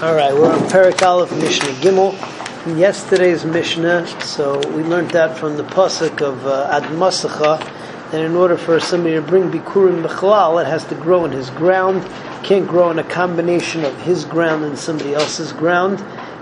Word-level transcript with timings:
All 0.00 0.14
right, 0.14 0.32
we're 0.32 0.48
on 0.48 0.60
Perik 0.68 1.02
Aleph 1.02 1.32
Mishnah 1.32 1.72
Gimel. 1.80 2.14
In 2.68 2.78
yesterday's 2.78 3.44
Mishnah, 3.44 4.06
so 4.20 4.60
we 4.68 4.84
learned 4.84 5.10
that 5.10 5.36
from 5.36 5.56
the 5.56 5.64
pasuk 5.64 6.22
of 6.22 6.46
uh, 6.46 6.68
Ad 6.70 6.84
Masacha 6.92 7.58
that 8.12 8.24
in 8.24 8.36
order 8.36 8.56
for 8.56 8.78
somebody 8.78 9.16
to 9.16 9.22
bring 9.22 9.50
Bikurim 9.50 10.06
Bechlal, 10.06 10.62
it 10.62 10.68
has 10.68 10.84
to 10.84 10.94
grow 10.94 11.24
in 11.24 11.32
his 11.32 11.50
ground. 11.50 12.04
Can't 12.44 12.68
grow 12.68 12.92
in 12.92 13.00
a 13.00 13.02
combination 13.02 13.84
of 13.84 14.00
his 14.02 14.24
ground 14.24 14.64
and 14.64 14.78
somebody 14.78 15.14
else's 15.14 15.52
ground. 15.52 15.98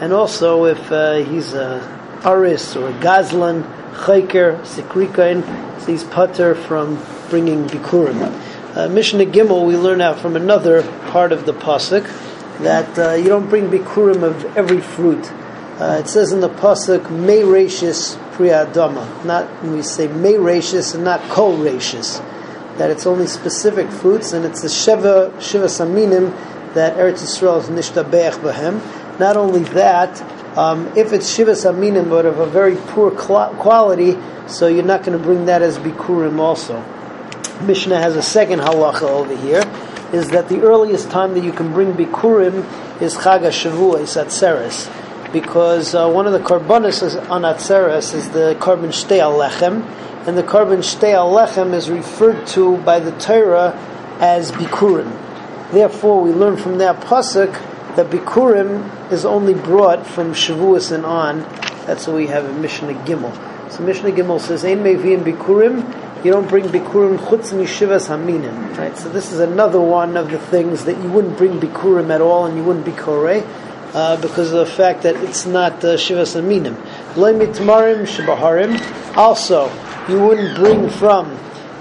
And 0.00 0.12
also, 0.12 0.66
if 0.66 0.92
uh, 0.92 1.14
he's 1.14 1.52
a 1.52 1.80
Aris 2.24 2.76
or 2.76 2.90
a 2.90 2.92
Gazlan, 3.00 3.64
Chayker, 3.94 4.60
Sikrikain, 4.60 5.42
so 5.80 5.86
he's 5.86 6.04
putter 6.04 6.54
from 6.54 7.04
bringing 7.30 7.66
Bikurim. 7.66 8.76
Uh, 8.76 8.88
Mishnah 8.90 9.24
Gimel, 9.24 9.66
we 9.66 9.76
learn 9.76 10.00
out 10.00 10.20
from 10.20 10.36
another 10.36 10.84
part 11.10 11.32
of 11.32 11.46
the 11.46 11.52
pasuk 11.52 12.08
that 12.62 12.98
uh, 12.98 13.14
you 13.14 13.28
don't 13.28 13.48
bring 13.48 13.68
bikurim 13.68 14.22
of 14.22 14.44
every 14.56 14.80
fruit. 14.80 15.30
Uh, 15.80 15.98
it 15.98 16.08
says 16.08 16.30
in 16.30 16.40
the 16.40 16.48
pasuk 16.48 17.10
may 17.10 17.40
rachis 17.40 18.16
priyadama, 18.32 19.24
not 19.24 19.64
we 19.64 19.82
say 19.82 20.08
may 20.08 20.34
rachis 20.34 20.94
and 20.94 21.04
not 21.04 21.20
kol 21.30 21.56
rachis, 21.56 22.18
that 22.76 22.90
it's 22.90 23.06
only 23.06 23.26
specific 23.26 23.90
fruits 23.90 24.32
and 24.34 24.44
it's 24.44 24.60
the 24.60 24.68
sheva 24.68 25.40
shiva 25.40 25.66
saminim 25.66 26.30
that 26.74 26.96
Eretz 26.96 27.22
Yisrael 27.22 27.60
is 27.60 27.68
nishtabeach 27.70 28.38
b'hem. 28.42 29.18
Not 29.18 29.36
only 29.36 29.64
that, 29.74 30.20
um, 30.58 30.86
if 30.96 31.14
it's 31.14 31.34
shiva 31.34 31.52
saminim 31.52 32.10
but 32.10 32.26
of 32.26 32.40
a 32.40 32.46
very 32.46 32.76
poor 32.76 33.10
quality, 33.10 34.18
so 34.46 34.66
you're 34.66 34.84
not 34.84 35.02
going 35.02 35.16
to 35.16 35.24
bring 35.24 35.46
that 35.46 35.62
as 35.62 35.78
bikurim 35.78 36.38
also. 36.38 36.78
Mishnah 37.62 37.98
has 37.98 38.16
a 38.16 38.22
second 38.22 38.60
halacha 38.60 39.02
over 39.02 39.34
here 39.36 39.62
is 40.12 40.30
that 40.30 40.48
the 40.48 40.60
earliest 40.62 41.10
time 41.10 41.34
that 41.34 41.44
you 41.44 41.52
can 41.52 41.72
bring 41.72 41.92
bikurim 41.92 42.64
is 43.00 43.14
Chag 43.16 43.42
HaShavuos 43.42 44.22
Atzeres, 44.22 45.32
because 45.32 45.94
uh, 45.94 46.08
one 46.08 46.26
of 46.26 46.32
the 46.32 46.40
karbonis 46.40 47.30
on 47.30 47.42
Atzeres 47.42 48.14
is 48.14 48.30
the 48.30 48.56
korban 48.58 48.88
shtei 48.88 49.20
lechem, 49.20 49.84
and 50.26 50.36
the 50.36 50.42
korban 50.42 50.78
shtei 50.78 51.14
lechem 51.14 51.72
is 51.72 51.88
referred 51.88 52.46
to 52.48 52.76
by 52.78 52.98
the 52.98 53.12
Torah 53.18 53.72
as 54.18 54.50
bikurim. 54.52 55.10
Therefore, 55.70 56.20
we 56.20 56.32
learn 56.32 56.56
from 56.56 56.78
that 56.78 57.00
pasuk 57.00 57.52
that 57.96 58.10
bikurim 58.10 59.12
is 59.12 59.24
only 59.24 59.54
brought 59.54 60.06
from 60.06 60.32
Shavuos 60.32 60.92
and 60.92 61.06
on. 61.06 61.40
That's 61.86 62.06
what 62.06 62.16
we 62.16 62.26
have 62.26 62.44
in 62.44 62.60
Mishnah 62.60 62.94
Gimel. 63.04 63.32
So 63.72 63.82
Mishnah 63.84 64.10
Gimel 64.10 64.40
says, 64.40 64.64
"Ein 64.64 64.82
mevi'im 64.82 65.22
bikurim." 65.22 65.99
You 66.24 66.30
don't 66.30 66.48
bring 66.48 66.66
bikurim 66.66 67.18
chutz 67.18 67.52
mishivas 67.52 68.08
haminim, 68.08 68.76
right? 68.76 68.96
So 68.96 69.08
this 69.08 69.32
is 69.32 69.40
another 69.40 69.80
one 69.80 70.16
of 70.16 70.30
the 70.30 70.38
things 70.38 70.84
that 70.84 70.96
you 71.02 71.10
wouldn't 71.10 71.38
bring 71.38 71.60
bikurim 71.60 72.10
at 72.10 72.20
all, 72.20 72.46
and 72.46 72.56
you 72.56 72.64
wouldn't 72.64 72.84
be 72.84 72.92
koreh, 72.92 73.46
uh, 73.94 74.20
because 74.20 74.52
of 74.52 74.58
the 74.58 74.72
fact 74.72 75.02
that 75.02 75.16
it's 75.16 75.46
not 75.46 75.84
uh, 75.84 75.96
shivas 75.96 76.40
haminim. 76.40 76.74
Mitmarim 77.14 78.06
shabaharim. 78.06 79.16
Also, 79.16 79.70
you 80.08 80.20
wouldn't 80.20 80.56
bring 80.56 80.88
from 80.88 81.38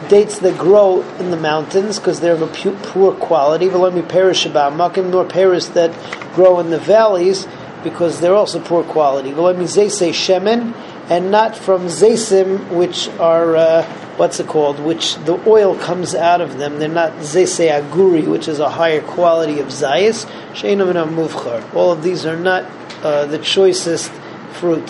dates 0.08 0.40
that 0.40 0.58
grow 0.58 1.02
in 1.20 1.30
the 1.32 1.38
mountains 1.38 2.00
because 2.00 2.20
they're 2.20 2.34
of 2.34 2.42
a 2.42 2.76
poor 2.88 3.14
quality. 3.14 3.68
V'lomi 3.68 4.08
perish 4.08 4.46
makim 4.46 5.12
nor 5.12 5.26
perish 5.26 5.66
that 5.66 5.92
grow 6.34 6.60
in 6.60 6.70
the 6.70 6.80
valleys 6.80 7.48
because 7.84 8.20
they're 8.20 8.36
also 8.36 8.60
poor 8.60 8.84
quality. 8.84 9.32
Zeise 9.32 10.10
shemen 10.12 10.74
and 11.10 11.32
not 11.32 11.56
from 11.56 11.86
zaysim 11.86 12.70
which 12.70 13.10
are. 13.20 13.56
Uh, 13.56 14.06
what's 14.20 14.38
it 14.42 14.48
called, 14.48 14.82
which 14.82 15.16
the 15.24 15.42
oil 15.48 15.78
comes 15.78 16.14
out 16.14 16.42
of 16.42 16.58
them. 16.58 16.78
They're 16.78 16.90
not 16.90 17.14
zese 17.20 17.72
aguri, 17.72 18.28
which 18.28 18.50
is 18.50 18.60
a 18.60 18.70
higher 18.70 19.02
quality 19.02 19.60
of 19.62 19.68
zayis. 19.68 20.26
Sheinam 20.52 20.92
muvchar. 21.16 21.74
All 21.74 21.94
of 21.94 22.04
these 22.04 22.26
are 22.26 22.36
not 22.36 22.66
uh, 23.02 23.26
the 23.28 23.40
choicest 23.40 24.12
fruit. 24.60 24.86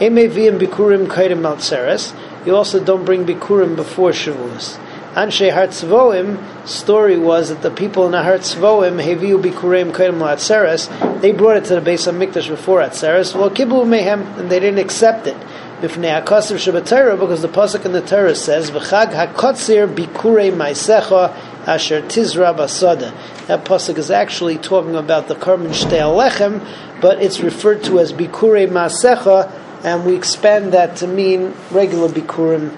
Emevim 0.00 0.58
bikurim 0.58 1.06
kaidim 1.06 1.42
maltzeres. 1.42 2.12
You 2.44 2.56
also 2.56 2.84
don't 2.84 3.04
bring 3.04 3.24
bikurim 3.24 3.76
before 3.76 4.10
Shavuos. 4.10 4.78
Anshe 5.14 5.52
Hartzvoim 5.52 6.66
story 6.66 7.18
was 7.18 7.50
that 7.50 7.62
the 7.62 7.70
people 7.70 8.06
in 8.06 8.12
the 8.12 8.18
Hartzvoim 8.18 9.00
heviu 9.00 9.40
bikurim 9.40 9.92
kaidim 9.92 10.18
maltzeres. 10.18 11.20
They 11.20 11.30
brought 11.30 11.58
it 11.58 11.66
to 11.66 11.78
the 11.78 11.80
Beis 11.80 12.10
HaMikdash 12.10 12.48
before 12.48 12.80
Atzeres. 12.80 13.32
Well, 13.32 13.50
kibbu 13.50 13.84
mehem, 13.86 14.40
and 14.40 14.50
they 14.50 14.58
didn't 14.58 14.80
accept 14.80 15.28
it 15.28 15.36
b'fnei 15.82 16.22
hakasim 16.22 16.58
shebetorah 16.58 17.18
because 17.18 17.42
the 17.42 17.48
pasuk 17.48 17.84
in 17.84 17.90
the 17.90 18.00
Torah 18.00 18.36
says 18.36 18.70
v'chag 18.70 19.12
hakotzir 19.12 19.92
bikurei 19.92 20.52
maisecha 20.52 21.34
asher 21.66 22.02
tizra 22.02 22.56
basada. 22.56 23.12
That 23.48 23.64
pasuk 23.64 23.98
is 23.98 24.08
actually 24.08 24.58
talking 24.58 24.94
about 24.94 25.26
the 25.26 25.34
korban 25.34 25.70
shtei 25.70 26.02
lechem, 26.02 26.64
but 27.00 27.20
it's 27.20 27.40
referred 27.40 27.82
to 27.84 27.98
as 27.98 28.12
bikurei 28.12 28.68
maisecha, 28.68 29.50
and 29.82 30.06
we 30.06 30.14
expand 30.14 30.72
that 30.72 30.94
to 30.98 31.08
mean 31.08 31.52
regular 31.72 32.08
bikurim 32.08 32.76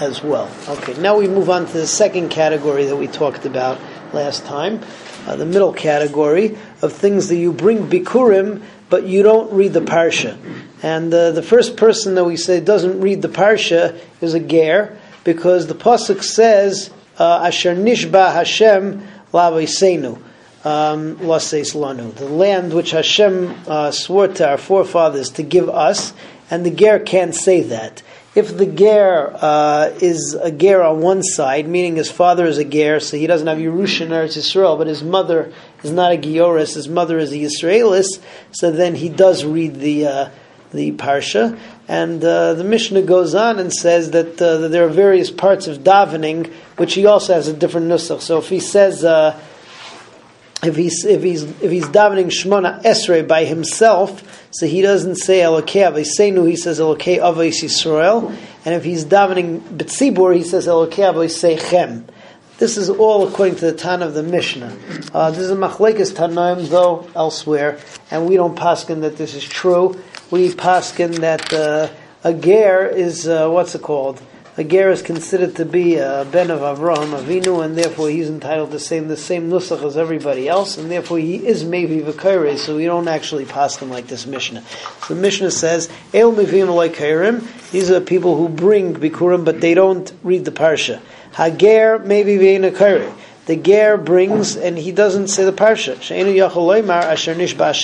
as 0.00 0.22
well. 0.22 0.50
Okay, 0.66 0.94
now 0.94 1.18
we 1.18 1.28
move 1.28 1.50
on 1.50 1.66
to 1.66 1.72
the 1.74 1.86
second 1.86 2.30
category 2.30 2.86
that 2.86 2.96
we 2.96 3.06
talked 3.06 3.44
about 3.44 3.78
last 4.14 4.46
time, 4.46 4.80
uh, 5.26 5.36
the 5.36 5.44
middle 5.44 5.74
category 5.74 6.56
of 6.80 6.90
things 6.94 7.28
that 7.28 7.36
you 7.36 7.52
bring 7.52 7.86
bikurim, 7.86 8.62
but 8.94 9.08
you 9.08 9.24
don't 9.24 9.52
read 9.52 9.72
the 9.72 9.80
parsha. 9.80 10.38
And 10.80 11.12
uh, 11.12 11.32
the 11.32 11.42
first 11.42 11.76
person 11.76 12.14
that 12.14 12.22
we 12.22 12.36
say 12.36 12.60
doesn't 12.60 13.00
read 13.00 13.22
the 13.22 13.28
parsha 13.28 13.98
is 14.20 14.34
a 14.34 14.38
ger, 14.38 14.96
because 15.24 15.66
the 15.66 15.74
pasuk 15.74 16.22
says, 16.22 16.90
uh, 17.18 17.42
"Asher 17.42 17.74
nishba 17.74 18.32
Hashem 18.32 19.04
lavaisenu." 19.32 20.22
Um, 20.64 21.16
the 21.16 22.28
land 22.30 22.72
which 22.72 22.92
Hashem 22.92 23.56
uh, 23.66 23.90
swore 23.90 24.28
to 24.28 24.48
our 24.48 24.58
forefathers 24.58 25.30
to 25.30 25.42
give 25.42 25.68
us, 25.68 26.12
and 26.50 26.64
the 26.64 26.70
ger 26.70 26.98
can't 26.98 27.34
say 27.34 27.62
that. 27.62 28.02
If 28.34 28.56
the 28.56 28.66
ger 28.66 29.32
uh, 29.34 29.90
is 30.00 30.34
a 30.34 30.50
ger 30.50 30.82
on 30.82 31.00
one 31.00 31.22
side, 31.22 31.68
meaning 31.68 31.96
his 31.96 32.10
father 32.10 32.46
is 32.46 32.58
a 32.58 32.64
ger, 32.64 32.98
so 32.98 33.16
he 33.16 33.26
doesn't 33.26 33.46
have 33.46 33.58
Yerusha 33.58 34.02
in 34.02 34.08
Eretz 34.08 34.36
Yisrael, 34.36 34.76
but 34.76 34.88
his 34.88 35.04
mother 35.04 35.52
is 35.82 35.92
not 35.92 36.12
a 36.12 36.16
Gioris, 36.16 36.74
his 36.74 36.88
mother 36.88 37.18
is 37.18 37.30
a 37.30 37.36
Yisraelis, 37.36 38.20
so 38.50 38.72
then 38.72 38.96
he 38.96 39.08
does 39.08 39.44
read 39.44 39.76
the 39.76 40.06
uh, 40.06 40.28
the 40.72 40.90
parsha, 40.92 41.56
and 41.86 42.24
uh, 42.24 42.54
the 42.54 42.64
Mishnah 42.64 43.02
goes 43.02 43.34
on 43.34 43.60
and 43.60 43.72
says 43.72 44.10
that, 44.10 44.42
uh, 44.42 44.56
that, 44.58 44.68
there 44.68 44.84
are 44.84 44.88
various 44.88 45.30
parts 45.30 45.68
of 45.68 45.78
davening 45.78 46.52
which 46.76 46.94
he 46.94 47.06
also 47.06 47.34
has 47.34 47.46
a 47.46 47.52
different 47.52 47.86
nusach. 47.86 48.20
So 48.20 48.38
if 48.38 48.48
he 48.48 48.58
says 48.58 49.04
uh, 49.04 49.38
if 50.66 50.76
he's 50.76 51.04
if 51.04 51.22
he's 51.22 51.42
if 51.42 51.70
he's 51.70 51.86
davening 51.86 52.26
Shmona 52.26 52.82
Esrei 52.82 53.26
by 53.26 53.44
himself, 53.44 54.48
so 54.50 54.66
he 54.66 54.82
doesn't 54.82 55.16
say 55.16 55.40
Elokei 55.40 55.90
Avosenu, 55.90 56.48
he 56.48 56.56
says 56.56 56.80
Elokei 56.80 57.18
Avos 57.18 57.62
Yisrael, 57.62 58.36
and 58.64 58.74
if 58.74 58.84
he's 58.84 59.04
davening 59.04 59.60
Betzibur, 59.60 60.34
he 60.34 60.42
says 60.42 60.66
Elokei 60.66 61.12
Avosechem. 61.12 62.04
This 62.58 62.76
is 62.76 62.88
all 62.88 63.26
according 63.26 63.56
to 63.56 63.66
the 63.66 63.72
Tanna 63.72 64.06
of 64.06 64.14
the 64.14 64.22
Mishnah. 64.22 64.76
Uh, 65.12 65.30
this 65.32 65.40
is 65.40 65.50
a 65.50 65.56
machlekes 65.56 66.12
Tanaim, 66.12 66.68
though 66.68 67.08
elsewhere, 67.16 67.80
and 68.12 68.28
we 68.28 68.36
don't 68.36 68.56
paskin 68.56 69.00
that 69.00 69.16
this 69.16 69.34
is 69.34 69.44
true 69.44 70.00
we 70.34 70.50
paskin 70.50 71.20
that 71.20 71.52
uh, 71.52 71.88
a 72.24 72.34
ger 72.34 72.86
is 72.86 73.28
uh, 73.28 73.48
what's 73.48 73.74
it 73.74 73.82
called? 73.82 74.20
A 74.56 74.62
ger 74.62 74.90
is 74.90 75.02
considered 75.02 75.56
to 75.56 75.64
be 75.64 75.96
a 75.96 76.24
ben 76.30 76.48
of 76.48 76.60
Avraham 76.60 77.18
Avinu, 77.18 77.64
and 77.64 77.76
therefore 77.76 78.08
he's 78.08 78.28
entitled 78.28 78.70
to 78.70 78.78
say 78.78 79.00
the 79.00 79.16
same 79.16 79.50
nusach 79.50 79.82
as 79.82 79.96
everybody 79.96 80.48
else, 80.48 80.78
and 80.78 80.88
therefore 80.88 81.18
he 81.18 81.44
is 81.44 81.64
maybe 81.64 81.98
v'kaire. 81.98 82.56
So 82.56 82.76
we 82.76 82.84
don't 82.84 83.08
actually 83.08 83.46
paskin 83.46 83.90
like 83.90 84.06
this 84.06 84.26
Mishnah. 84.26 84.62
So 85.08 85.14
the 85.14 85.20
Mishnah 85.20 85.50
says 85.50 85.88
el 86.12 86.32
mivim 86.32 86.68
kairim. 86.94 87.42
These 87.72 87.90
are 87.90 88.00
people 88.00 88.36
who 88.36 88.48
bring 88.48 88.94
bikurim, 88.94 89.44
but 89.44 89.60
they 89.60 89.74
don't 89.74 90.12
read 90.22 90.44
the 90.44 90.52
parsha. 90.52 91.00
Hager 91.32 91.98
maybe 91.98 92.36
v'inakaire 92.36 93.12
the 93.46 93.56
ger 93.56 93.98
brings, 93.98 94.56
and 94.56 94.78
he 94.78 94.90
doesn't 94.90 95.28
say 95.28 95.44
the 95.44 95.52
parsha. 95.52 96.00
She'enu 96.00 96.32
yachol 96.32 96.88
asher 96.88 97.34
nishba 97.34 97.74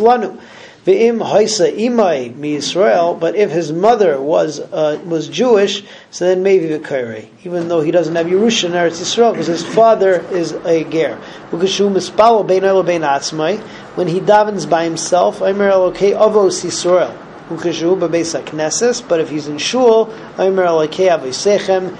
lanu. 0.00 0.40
Ve'im 0.86 1.18
haisa 1.18 1.70
imai 1.76 2.34
mi 2.34 2.54
Israel, 2.54 3.14
but 3.14 3.36
if 3.36 3.50
his 3.50 3.70
mother 3.70 4.18
was 4.18 4.60
uh, 4.60 4.98
was 5.04 5.28
Jewish, 5.28 5.84
so 6.10 6.24
then 6.24 6.42
maybe 6.42 6.68
v'kairei, 6.68 7.28
even 7.44 7.68
though 7.68 7.82
he 7.82 7.90
doesn't 7.90 8.16
have 8.16 8.26
Yerusha 8.26 8.64
in 8.64 8.72
Eretz 8.72 8.98
Yisrael, 8.98 9.32
because 9.32 9.46
his 9.46 9.62
father 9.62 10.24
is 10.32 10.52
a 10.52 10.84
ger. 10.84 11.16
When 11.50 11.66
he 14.08 14.20
davens 14.20 14.70
by 14.70 14.84
himself, 14.84 15.42
Aimer 15.42 15.70
Elokei 15.70 16.16
Avos 16.16 16.64
Yisrael. 16.64 17.14
But 19.08 19.20
if 19.20 19.28
he's 19.28 19.48
in 19.48 19.58
shul, 19.58 20.06
Aimer 20.38 20.64
Elokei 20.64 21.10
Avosechem. 21.10 21.96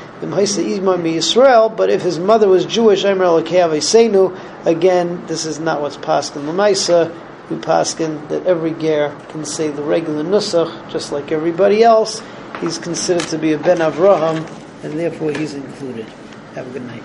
But 1.76 1.90
if 1.90 2.02
his 2.02 2.18
mother 2.18 2.48
was 2.48 2.64
Jewish, 2.64 3.04
Aimer 3.04 3.24
Elokei 3.24 3.68
Avosenu. 3.68 4.38
Again, 4.64 5.26
this 5.26 5.44
is 5.44 5.58
not 5.58 5.82
what's 5.82 5.96
passed 5.96 6.36
in 6.36 6.46
the 6.46 6.52
Maisa 6.52 7.12
we 7.50 7.56
paskin 7.56 8.28
that 8.28 8.46
every 8.46 8.72
ger 8.72 9.14
can 9.28 9.44
say 9.44 9.68
the 9.68 9.82
regular 9.82 10.22
nusach, 10.22 10.90
just 10.90 11.10
like 11.12 11.32
everybody 11.32 11.82
else. 11.82 12.22
He's 12.60 12.78
considered 12.78 13.26
to 13.28 13.38
be 13.38 13.52
a 13.52 13.58
ben 13.58 13.78
Avraham, 13.78 14.48
and 14.84 14.98
therefore 14.98 15.32
he's 15.32 15.54
included. 15.54 16.06
Have 16.54 16.68
a 16.68 16.70
good 16.70 16.86
night. 16.86 17.02